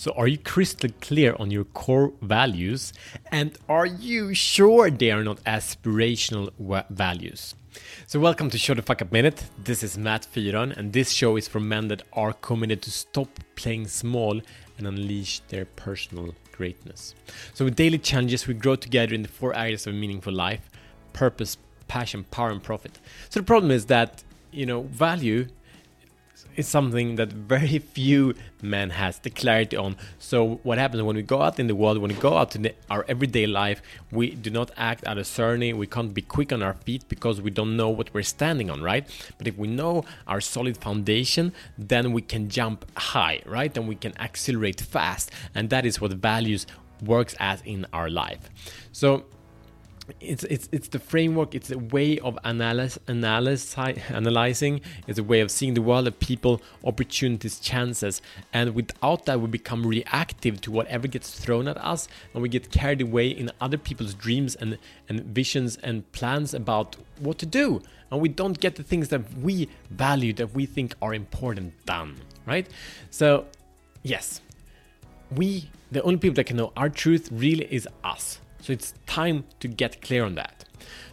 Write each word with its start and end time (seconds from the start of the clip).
So, 0.00 0.12
are 0.16 0.28
you 0.28 0.38
crystal 0.38 0.88
clear 1.02 1.36
on 1.38 1.50
your 1.50 1.64
core 1.64 2.14
values? 2.22 2.94
And 3.30 3.58
are 3.68 3.84
you 3.84 4.32
sure 4.32 4.90
they 4.90 5.10
are 5.10 5.22
not 5.22 5.44
aspirational 5.44 6.48
values? 6.88 7.54
So, 8.06 8.18
welcome 8.18 8.48
to 8.48 8.56
Show 8.56 8.72
the 8.72 8.80
Fuck 8.80 9.02
Up 9.02 9.12
Minute. 9.12 9.44
This 9.62 9.82
is 9.82 9.98
Matt 9.98 10.26
Fyron, 10.26 10.74
and 10.74 10.94
this 10.94 11.10
show 11.10 11.36
is 11.36 11.48
for 11.48 11.60
men 11.60 11.88
that 11.88 12.02
are 12.14 12.32
committed 12.32 12.80
to 12.80 12.90
stop 12.90 13.28
playing 13.56 13.88
small 13.88 14.40
and 14.78 14.86
unleash 14.86 15.40
their 15.48 15.66
personal 15.66 16.34
greatness. 16.50 17.14
So, 17.52 17.66
with 17.66 17.76
daily 17.76 17.98
challenges, 17.98 18.46
we 18.46 18.54
grow 18.54 18.76
together 18.76 19.14
in 19.14 19.20
the 19.20 19.28
four 19.28 19.54
areas 19.54 19.86
of 19.86 19.92
meaningful 19.92 20.32
life 20.32 20.70
purpose, 21.12 21.58
passion, 21.88 22.24
power, 22.30 22.48
and 22.48 22.62
profit. 22.62 22.98
So, 23.28 23.40
the 23.40 23.44
problem 23.44 23.70
is 23.70 23.84
that, 23.86 24.24
you 24.50 24.64
know, 24.64 24.80
value 24.80 25.48
is 26.56 26.68
something 26.68 27.16
that 27.16 27.32
very 27.32 27.78
few 27.94 28.34
men 28.62 28.90
has 28.90 29.18
the 29.20 29.30
clarity 29.30 29.76
on. 29.76 29.96
So 30.18 30.60
what 30.62 30.78
happens 30.78 31.02
when 31.02 31.16
we 31.16 31.22
go 31.22 31.42
out 31.42 31.58
in 31.58 31.66
the 31.66 31.74
world, 31.74 31.98
when 31.98 32.10
we 32.10 32.16
go 32.16 32.36
out 32.36 32.54
in 32.56 32.70
our 32.90 33.04
everyday 33.08 33.46
life, 33.46 33.82
we 34.10 34.30
do 34.30 34.50
not 34.50 34.70
act 34.76 35.06
out 35.06 35.18
of 35.18 35.26
certainty. 35.26 35.72
We 35.72 35.86
can't 35.86 36.12
be 36.12 36.22
quick 36.22 36.52
on 36.52 36.62
our 36.62 36.74
feet 36.74 37.04
because 37.08 37.40
we 37.40 37.50
don't 37.50 37.76
know 37.76 37.88
what 37.88 38.12
we're 38.12 38.22
standing 38.22 38.70
on, 38.70 38.82
right? 38.82 39.06
But 39.38 39.46
if 39.46 39.56
we 39.56 39.68
know 39.68 40.04
our 40.26 40.40
solid 40.40 40.76
foundation, 40.76 41.52
then 41.78 42.12
we 42.12 42.22
can 42.22 42.48
jump 42.48 42.84
high, 42.96 43.42
right? 43.46 43.74
And 43.76 43.88
we 43.88 43.94
can 43.94 44.18
accelerate 44.20 44.80
fast, 44.80 45.30
and 45.54 45.70
that 45.70 45.86
is 45.86 46.00
what 46.00 46.12
values 46.12 46.66
works 47.02 47.34
as 47.40 47.62
in 47.62 47.86
our 47.92 48.10
life. 48.10 48.50
So 48.92 49.24
it's 50.20 50.44
it's 50.44 50.68
it's 50.72 50.88
the 50.88 50.98
framework 50.98 51.54
it's 51.54 51.70
a 51.70 51.78
way 51.78 52.18
of 52.20 52.38
analyze, 52.44 52.98
analyze, 53.08 53.76
analyzing 54.10 54.80
it's 55.06 55.18
a 55.18 55.22
way 55.22 55.40
of 55.40 55.50
seeing 55.50 55.74
the 55.74 55.82
world 55.82 56.06
of 56.06 56.18
people 56.20 56.60
opportunities 56.84 57.58
chances. 57.60 58.22
And 58.52 58.74
without 58.74 59.26
that 59.26 59.40
we 59.40 59.48
become 59.48 59.86
reactive 59.86 60.60
to 60.62 60.70
whatever 60.70 61.08
gets 61.08 61.38
thrown 61.38 61.68
at 61.68 61.76
us 61.78 62.08
and 62.34 62.42
we 62.42 62.48
get 62.48 62.70
carried 62.70 63.00
away 63.00 63.28
in 63.28 63.50
other 63.60 63.76
people's 63.78 64.14
dreams 64.14 64.54
and 64.56 64.78
and 65.08 65.20
visions 65.24 65.76
and 65.82 66.10
plans 66.12 66.54
about 66.54 66.96
what 67.18 67.38
to 67.38 67.46
do. 67.46 67.82
And 68.10 68.20
we 68.20 68.28
don't 68.28 68.58
get 68.58 68.74
the 68.74 68.82
things 68.82 69.08
that 69.08 69.22
we 69.34 69.68
value 69.90 70.32
that 70.32 70.52
we 70.54 70.66
think 70.66 70.94
are 71.00 71.14
important 71.14 71.74
done 71.86 72.16
right? 72.50 72.68
So 73.10 73.46
yes. 74.02 74.40
We 75.30 75.70
the 75.92 76.02
only 76.02 76.18
people 76.18 76.34
that 76.34 76.44
can 76.44 76.56
know 76.56 76.72
our 76.76 76.88
truth 76.88 77.28
really 77.30 77.66
is 77.72 77.88
us 78.04 78.40
so 78.60 78.72
it's 78.72 78.94
time 79.06 79.44
to 79.60 79.68
get 79.68 80.02
clear 80.02 80.24
on 80.24 80.34
that. 80.34 80.64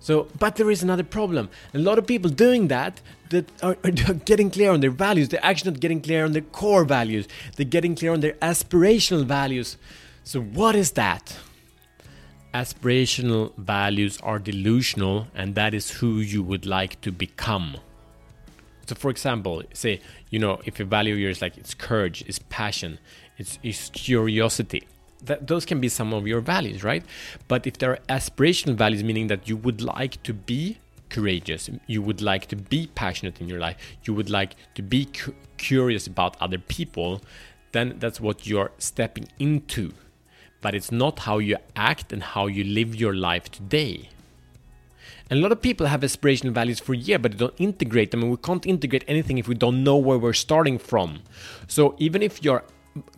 So, 0.00 0.28
but 0.38 0.56
there 0.56 0.70
is 0.70 0.82
another 0.82 1.02
problem. 1.02 1.48
A 1.72 1.78
lot 1.78 1.98
of 1.98 2.06
people 2.06 2.30
doing 2.30 2.68
that 2.68 3.00
that 3.30 3.50
are, 3.62 3.78
are, 3.84 3.90
getting 4.24 4.50
clear 4.50 4.70
on 4.70 4.80
their 4.80 4.90
values. 4.90 5.30
They're 5.30 5.44
actually 5.44 5.72
not 5.72 5.80
getting 5.80 6.02
clear 6.02 6.24
on 6.24 6.32
their 6.32 6.42
core 6.42 6.84
values. 6.84 7.26
They're 7.56 7.64
getting 7.64 7.94
clear 7.94 8.12
on 8.12 8.20
their 8.20 8.34
aspirational 8.34 9.24
values. 9.24 9.78
So, 10.22 10.42
what 10.42 10.76
is 10.76 10.92
that? 10.92 11.38
Aspirational 12.52 13.54
values 13.56 14.18
are 14.22 14.38
delusional, 14.38 15.28
and 15.34 15.54
that 15.54 15.72
is 15.74 15.90
who 15.90 16.18
you 16.18 16.42
would 16.42 16.66
like 16.66 17.00
to 17.00 17.10
become. 17.10 17.78
So, 18.86 18.94
for 18.94 19.10
example, 19.10 19.62
say 19.72 20.00
you 20.28 20.38
know 20.38 20.60
if 20.66 20.78
your 20.78 20.86
value 20.86 21.28
is 21.28 21.40
like 21.40 21.56
it's 21.56 21.72
courage, 21.72 22.22
it's 22.26 22.40
passion, 22.50 22.98
it's, 23.38 23.58
it's 23.62 23.88
curiosity 23.88 24.86
that 25.26 25.46
those 25.46 25.64
can 25.64 25.80
be 25.80 25.88
some 25.88 26.12
of 26.12 26.26
your 26.26 26.40
values, 26.40 26.84
right? 26.84 27.04
But 27.48 27.66
if 27.66 27.78
there 27.78 27.92
are 27.92 27.98
aspirational 28.08 28.74
values, 28.74 29.02
meaning 29.02 29.28
that 29.28 29.48
you 29.48 29.56
would 29.56 29.80
like 29.80 30.22
to 30.24 30.32
be 30.32 30.78
courageous, 31.08 31.70
you 31.86 32.02
would 32.02 32.20
like 32.20 32.46
to 32.46 32.56
be 32.56 32.88
passionate 32.94 33.40
in 33.40 33.48
your 33.48 33.60
life, 33.60 33.76
you 34.04 34.14
would 34.14 34.30
like 34.30 34.56
to 34.74 34.82
be 34.82 35.06
cu- 35.06 35.34
curious 35.56 36.06
about 36.06 36.36
other 36.40 36.58
people, 36.58 37.22
then 37.72 37.96
that's 37.98 38.20
what 38.20 38.46
you're 38.46 38.72
stepping 38.78 39.28
into. 39.38 39.92
But 40.60 40.74
it's 40.74 40.90
not 40.90 41.20
how 41.20 41.38
you 41.38 41.56
act 41.76 42.12
and 42.12 42.22
how 42.22 42.46
you 42.46 42.64
live 42.64 42.94
your 42.94 43.14
life 43.14 43.50
today. 43.50 44.08
And 45.30 45.38
a 45.38 45.42
lot 45.42 45.52
of 45.52 45.62
people 45.62 45.86
have 45.86 46.00
aspirational 46.00 46.52
values 46.52 46.80
for 46.80 46.92
a 46.92 46.96
year, 46.96 47.18
but 47.18 47.32
they 47.32 47.38
don't 47.38 47.54
integrate 47.58 48.10
them, 48.10 48.22
and 48.22 48.30
we 48.30 48.36
can't 48.36 48.66
integrate 48.66 49.04
anything 49.08 49.38
if 49.38 49.48
we 49.48 49.54
don't 49.54 49.82
know 49.82 49.96
where 49.96 50.18
we're 50.18 50.34
starting 50.34 50.78
from. 50.78 51.20
So 51.66 51.94
even 51.98 52.22
if 52.22 52.42
you're 52.44 52.64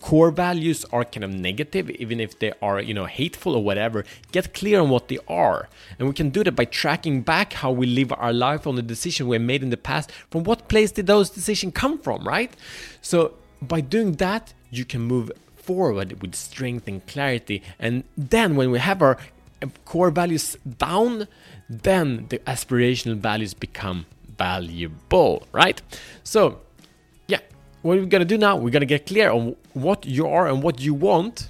core 0.00 0.30
values 0.30 0.84
are 0.92 1.04
kind 1.04 1.24
of 1.24 1.30
negative 1.30 1.88
even 1.90 2.20
if 2.20 2.38
they 2.38 2.52
are 2.60 2.80
you 2.80 2.92
know 2.92 3.06
hateful 3.06 3.54
or 3.54 3.62
whatever 3.62 4.04
get 4.30 4.52
clear 4.52 4.80
on 4.80 4.90
what 4.90 5.08
they 5.08 5.18
are. 5.28 5.68
And 5.98 6.08
we 6.08 6.14
can 6.14 6.30
do 6.30 6.44
that 6.44 6.52
by 6.52 6.66
tracking 6.66 7.22
back 7.22 7.54
how 7.54 7.70
we 7.70 7.86
live 7.86 8.12
our 8.12 8.32
life 8.32 8.66
on 8.66 8.76
the 8.76 8.82
decision 8.82 9.28
we 9.28 9.38
made 9.38 9.62
in 9.62 9.70
the 9.70 9.76
past 9.76 10.10
from 10.30 10.44
what 10.44 10.68
place 10.68 10.92
did 10.92 11.06
those 11.06 11.30
decisions 11.30 11.72
come 11.74 11.98
from 11.98 12.26
right? 12.26 12.52
So 13.00 13.34
by 13.60 13.80
doing 13.80 14.12
that 14.14 14.52
you 14.70 14.84
can 14.84 15.02
move 15.02 15.30
forward 15.56 16.20
with 16.20 16.34
strength 16.34 16.88
and 16.88 17.06
clarity. 17.06 17.62
And 17.78 18.04
then 18.16 18.56
when 18.56 18.70
we 18.70 18.80
have 18.80 19.00
our 19.00 19.16
uh, 19.62 19.66
core 19.84 20.10
values 20.10 20.56
down 20.78 21.28
then 21.68 22.26
the 22.28 22.38
aspirational 22.40 23.16
values 23.16 23.54
become 23.54 24.04
valuable 24.36 25.46
right? 25.52 25.80
So 26.24 26.60
what 27.82 27.98
we're 27.98 28.06
gonna 28.06 28.24
do 28.24 28.38
now, 28.38 28.56
we're 28.56 28.70
gonna 28.70 28.86
get 28.86 29.06
clear 29.06 29.30
on 29.30 29.56
what 29.74 30.06
you 30.06 30.26
are 30.26 30.46
and 30.46 30.62
what 30.62 30.80
you 30.80 30.94
want. 30.94 31.48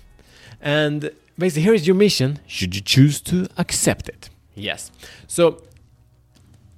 And 0.61 1.11
basically, 1.39 1.63
here 1.63 1.75
is 1.75 1.87
your 1.87 1.97
mission, 1.97 2.41
should 2.47 2.75
you 2.75 2.81
choose 2.81 3.21
to 3.23 3.49
accept 3.59 4.09
it. 4.09 4.31
Yes. 4.55 4.91
So, 5.27 5.63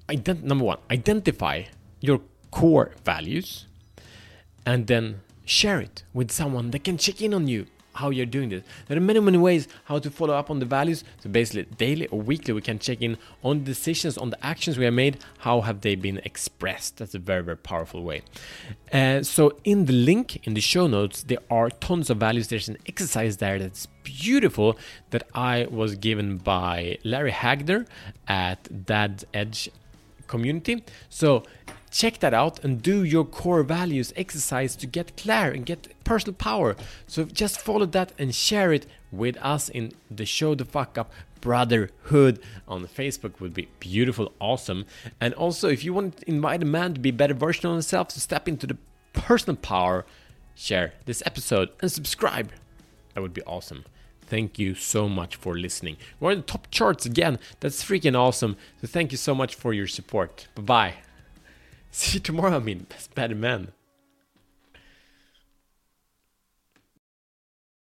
ident- 0.09 0.42
number 0.42 0.65
one, 0.65 0.78
identify 0.91 1.65
your 2.00 2.20
core 2.50 2.92
values 3.04 3.66
and 4.65 4.87
then 4.87 5.20
share 5.44 5.81
it 5.81 6.04
with 6.12 6.31
someone 6.31 6.71
that 6.71 6.84
can 6.84 6.97
check 6.97 7.21
in 7.21 7.34
on 7.34 7.48
you 7.48 7.66
how 7.94 8.10
you're 8.10 8.27
doing 8.27 8.49
this. 8.49 8.62
There 8.87 8.97
are 8.97 9.00
many, 9.00 9.21
many 9.21 9.38
ways 9.38 9.69
how 9.84 9.99
to 9.99 10.10
follow 10.10 10.34
up 10.34 10.50
on 10.50 10.59
the 10.59 10.66
values. 10.66 11.05
So 11.21 11.31
basically, 11.31 11.65
daily 11.77 12.06
or 12.09 12.21
weekly, 12.21 12.53
we 12.53 12.60
can 12.60 12.78
check 12.78 13.00
in 13.00 13.16
on 13.43 13.60
the 13.60 13.65
decisions, 13.65 14.19
on 14.19 14.31
the 14.31 14.47
actions 14.47 14.78
we 14.78 14.84
have 14.84 14.94
made. 14.94 15.19
How 15.38 15.62
have 15.62 15.81
they 15.81 15.94
been 15.94 16.21
expressed? 16.25 16.99
That's 16.99 17.15
a 17.15 17.19
very, 17.19 17.43
very 17.43 17.56
powerful 17.56 18.03
way. 18.03 18.22
Uh, 18.93 19.22
so 19.22 19.59
in 19.65 19.87
the 19.87 19.93
link 19.93 20.47
in 20.47 20.54
the 20.54 20.60
show 20.60 20.87
notes, 20.87 21.22
there 21.22 21.38
are 21.50 21.71
tons 21.71 22.10
of 22.10 22.19
values. 22.19 22.49
There's 22.49 22.69
an 22.69 22.78
exercise 22.87 23.38
there 23.38 23.59
that's 23.59 23.87
beautiful 24.03 24.78
that 25.10 25.27
I 25.34 25.66
was 25.71 25.94
given 25.97 26.38
by 26.38 26.99
Larry 27.04 27.33
Hagner 27.33 27.87
at 28.28 28.87
Dad's 28.87 29.25
Edge 29.33 29.71
community. 30.27 30.84
So 31.09 31.44
check 31.94 32.19
that 32.19 32.34
out 32.34 32.62
and 32.65 32.82
do 32.82 33.05
your 33.05 33.25
core 33.25 33.62
values 33.62 34.12
exercise 34.16 34.75
to 34.75 34.87
get 34.87 35.16
clear 35.16 35.53
and 35.53 35.65
get 35.65 35.87
personal 36.03 36.34
power. 36.34 36.75
So 37.06 37.25
just 37.25 37.60
follow 37.60 37.87
that 37.87 38.12
and 38.19 38.34
share 38.34 38.72
it 38.72 38.87
with 39.12 39.37
us 39.37 39.69
in 39.69 39.93
the 40.10 40.27
Show 40.27 40.56
the 40.56 40.65
Fuck 40.65 40.99
Up 40.99 41.12
Brotherhood 41.41 42.41
on 42.66 42.84
Facebook 42.87 43.38
would 43.38 43.54
be 43.54 43.69
beautiful, 43.78 44.33
awesome. 44.41 44.87
And 45.21 45.34
also, 45.34 45.69
if 45.69 45.84
you 45.84 45.94
want 45.94 46.16
to 46.16 46.28
invite 46.28 46.62
a 46.62 46.66
man 46.66 46.94
to 46.94 47.00
be 47.00 47.10
a 47.10 47.12
better 47.12 47.34
version 47.34 47.66
of 47.66 47.72
himself, 47.75 48.09
to 48.09 48.21
step 48.21 48.49
into 48.49 48.66
the 48.66 48.77
personal 49.12 49.56
power, 49.56 50.04
share 50.56 50.94
this 51.04 51.22
episode 51.25 51.69
and 51.81 51.93
subscribe. 51.93 52.50
That 53.15 53.21
would 53.21 53.34
be 53.34 53.43
awesome. 53.43 53.84
Thank 54.22 54.59
you 54.59 54.75
so 54.75 55.09
much 55.09 55.37
for 55.37 55.56
listening. 55.56 55.99
We're 56.19 56.33
in 56.33 56.38
the 56.38 56.44
top 56.44 56.66
charts 56.72 57.06
again. 57.06 57.38
That's 57.60 57.84
freaking 57.84 58.19
awesome. 58.19 58.56
So 58.81 58.88
thank 58.88 59.12
you 59.12 59.19
so 59.19 59.34
much 59.34 59.54
for 59.54 59.72
your 59.72 59.87
support. 59.87 60.49
Bye 60.56 60.62
bye. 60.62 60.94
See 61.97 62.15
you 62.15 62.21
tomorrow, 62.21 62.56
I 62.56 62.59
mean, 62.59 62.88
better 63.15 63.37
man. 63.37 63.69